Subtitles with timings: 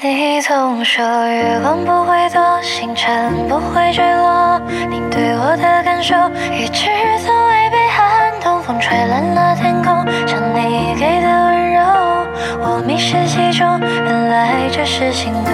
[0.00, 6.14] 你总说月光不会躲，星辰不会坠落，你对我的感受
[6.54, 6.86] 一直
[7.26, 8.62] 从未被撼动。
[8.62, 11.82] 风吹乱了天空，像你给的温柔，
[12.60, 15.52] 我迷失其中，原来这是心动。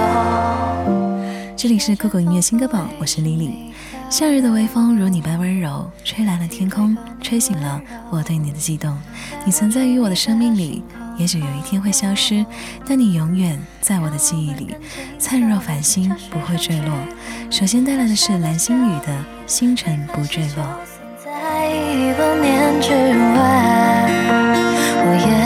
[1.56, 3.72] 这里是酷狗音乐新歌榜，我是李李。
[4.11, 7.80] 夏日的微风如你般温柔，吹来了天空，吹醒了
[8.11, 8.95] 我对你的悸动。
[9.46, 10.84] 你存在于我的生命里。
[11.16, 12.44] 也许有一天会消失，
[12.86, 14.74] 但你永远在我的记忆里，
[15.18, 16.93] 灿若繁星，不会坠落。
[17.50, 19.12] 首先带来的是蓝心雨的
[19.46, 20.64] 《星辰不坠落》。
[21.25, 22.90] 在亿光年之
[23.36, 24.08] 外，
[25.06, 25.43] 我也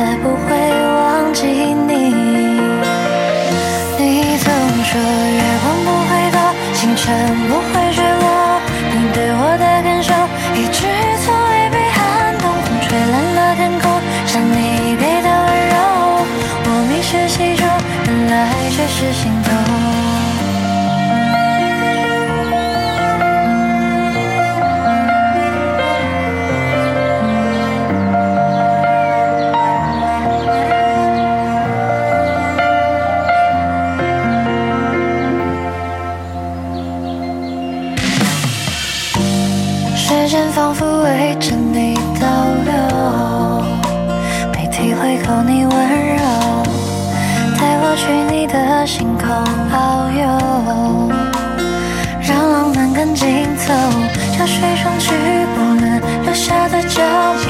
[49.79, 50.23] 遨游，
[52.21, 53.27] 让浪漫更紧
[53.57, 53.73] 凑。
[54.33, 55.07] 潮水冲去
[55.55, 57.01] 不能留下的脚
[57.45, 57.47] 印，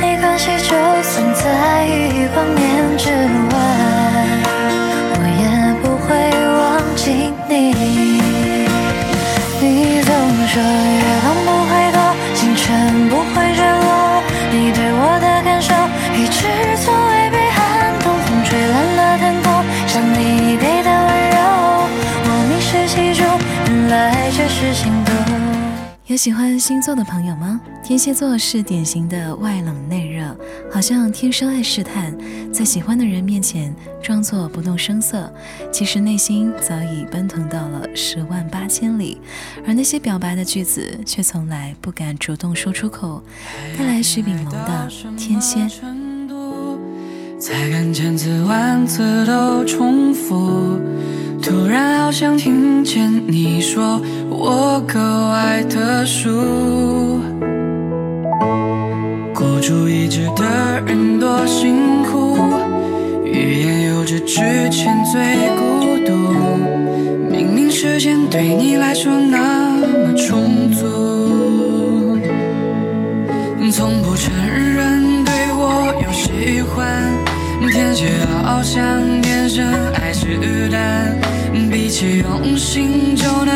[0.00, 2.62] 没关系，就算在亿光年
[2.98, 3.08] 之
[3.50, 3.54] 外，
[5.10, 5.42] 我也
[5.80, 6.06] 不会
[6.58, 6.62] 忘
[6.96, 7.02] 记
[7.48, 7.52] 你。
[9.60, 9.64] 你
[10.02, 10.10] 总
[10.48, 11.98] 说月光不会躲，
[12.34, 12.64] 星辰
[13.08, 13.34] 不会
[26.14, 27.60] 有喜欢星座的朋友吗？
[27.82, 30.24] 天蝎座是典型的外冷内热，
[30.72, 32.16] 好像天生爱试探，
[32.52, 35.28] 在喜欢的人面前装作不动声色，
[35.72, 39.20] 其实内心早已奔腾到了十万八千里。
[39.66, 43.20] 而那些表白的句子，却从来不敢主动说出口。
[43.76, 45.62] 带来徐秉龙的《天蝎》。
[47.40, 50.78] 才敢千次万次都重复，
[51.44, 54.00] 突然好想听见你说
[54.30, 57.20] 我格外特殊。
[59.34, 62.38] 孤注一掷的人多辛苦，
[63.26, 64.36] 欲言又止之
[64.70, 65.20] 前最
[65.58, 66.14] 孤独。
[67.30, 72.18] 明明时间对你来说那么充足，
[73.70, 77.12] 从不承认对我有喜欢。
[77.70, 78.08] 天蝎
[78.42, 80.38] 好像天生爱试
[80.70, 81.23] 探，比
[81.94, 83.53] 起用心就能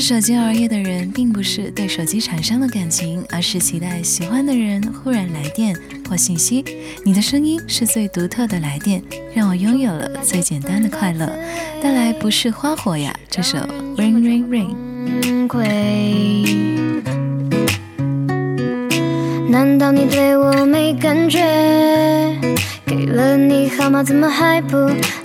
[0.00, 5.74] 手机熬夜的人，并不是对手机产生了感情，而是期待喜欢的人忽然来电
[6.08, 6.64] 或信息。
[7.04, 9.02] 你的声音是最独特的来电，
[9.34, 11.26] 让我拥有了最简单的快乐。
[11.82, 13.58] 带来不是花火呀，这首
[13.96, 14.74] Ring Ring Ring。
[19.48, 21.40] 难道你对我没感觉？
[22.84, 24.76] 给了你号码，怎么还不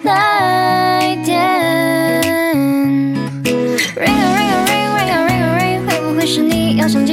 [0.04, 1.59] 来电？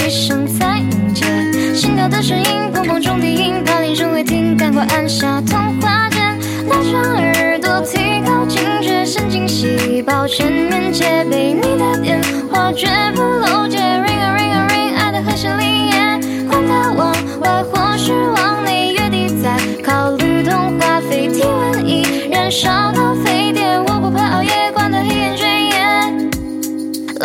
[0.08, 1.24] 声才能接？
[1.74, 6.38] 心跳的声音，砰砰中低音，怕铃声会停，赶快按下通话键。
[6.68, 10.55] 拉长耳朵，提高警觉，神经细胞全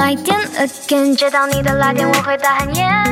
[0.01, 3.06] 来电 again，接到你的来电我会大喊 yeah，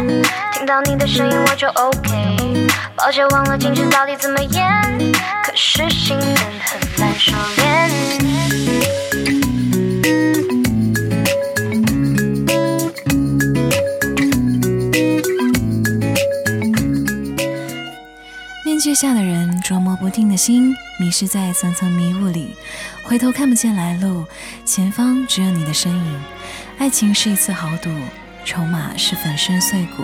[0.52, 2.68] 听到你的声音我就 OK。
[2.96, 5.14] 抱歉忘了矜持到底怎么演，
[5.44, 7.90] 可是心狠很难收敛。
[18.66, 22.56] 面具下的人，捉摸不定的心，迷失在层层迷雾里，
[23.04, 24.26] 回头看不见来路，
[24.66, 26.20] 前方只有你的身影。
[26.80, 27.90] 爱情是一次豪赌，
[28.46, 30.04] 筹码是粉身碎骨。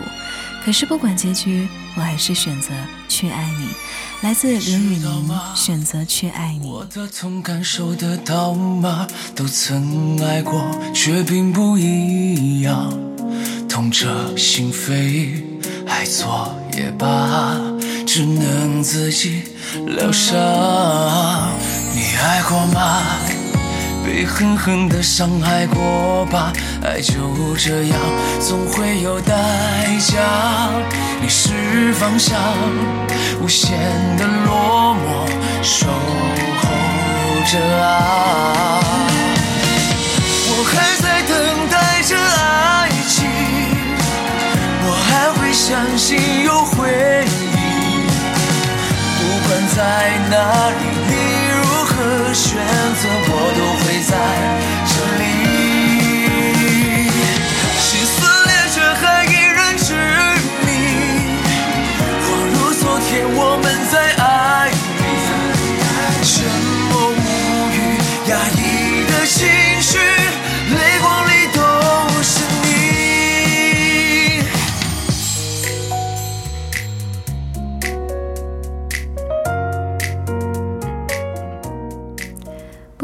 [0.66, 2.72] 可是不管结局，我还是选择
[3.07, 3.69] 去爱你。
[4.22, 6.68] 来自刘宇宁，选择去爱你。
[6.68, 9.07] 我的痛感受得到吗？
[9.33, 12.92] 都曾爱过，却并不一样。
[13.69, 15.44] 痛彻心扉，
[15.88, 17.56] 爱错也罢，
[18.06, 19.44] 只能自己
[19.86, 20.36] 疗伤。
[24.15, 27.13] 被狠狠的伤害过吧，爱就
[27.57, 28.00] 这样，
[28.39, 29.33] 总会有代
[30.00, 30.15] 价。
[31.21, 32.39] 你是方向，
[33.41, 33.77] 无限
[34.17, 35.27] 的落寞，
[35.62, 36.63] 守候
[37.51, 38.79] 着啊。
[40.47, 41.35] 我还在等
[41.69, 43.27] 待着爱情，
[44.88, 48.07] 我还会相信有回忆。
[49.19, 49.77] 不管在
[50.31, 50.73] 哪里，
[51.06, 51.12] 你
[51.51, 51.94] 如何
[52.33, 52.56] 选
[52.95, 53.03] 择，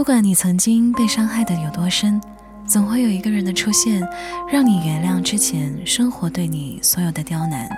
[0.02, 2.20] 不管你曾经被伤害的有多深，
[2.66, 4.02] 总会有一个人的出现，
[4.52, 7.70] 让你原谅之前生活对你所有的刁难。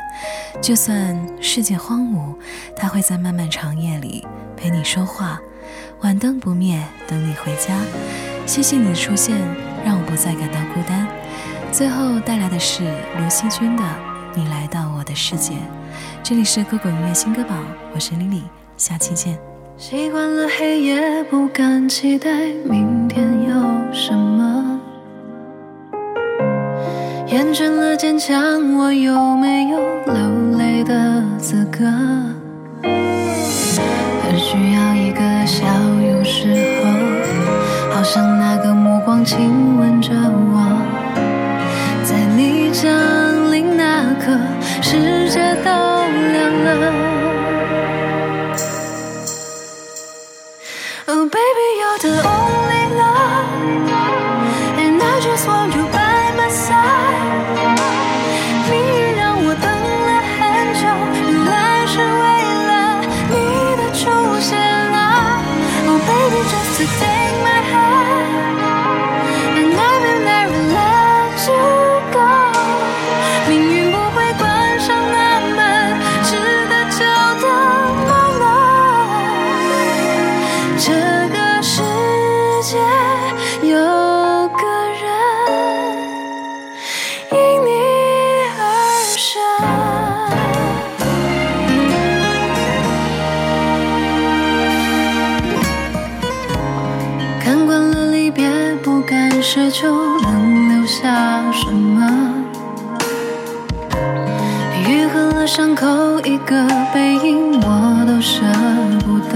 [0.62, 2.34] 就算世界荒芜，
[2.78, 4.25] 他会在漫漫长夜里
[4.56, 5.38] 陪你说话，
[6.00, 7.78] 晚灯不灭，等你回家。
[8.46, 9.38] 谢谢你的出现，
[9.84, 11.06] 让我不再感到孤单。
[11.74, 12.86] 最后带来的是
[13.19, 13.84] 卢锡君的
[14.34, 15.56] 《你来到我的世界》。
[16.24, 18.44] 这里是酷狗音乐新歌榜，我是 Lily，
[18.78, 19.53] 下期见。
[19.75, 22.30] 习惯了黑夜，不敢期待
[22.64, 23.54] 明天有
[23.92, 24.80] 什么。
[27.28, 31.80] 厌倦了坚强，我有没有流泪的资格？
[32.84, 36.54] 很需要一个笑，有时
[36.84, 36.92] 候
[37.96, 40.43] 好像那个目光亲吻着我，
[99.56, 99.88] 敢奢求
[100.22, 102.33] 能留下什么。
[104.88, 105.86] 愈合了伤口，
[106.22, 108.42] 一个背影我都舍
[109.06, 109.36] 不得。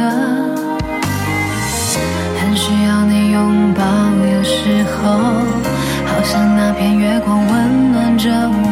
[2.40, 3.84] 很需要你拥抱，
[4.34, 5.20] 有时候
[6.08, 8.67] 好像那片月光温暖着我。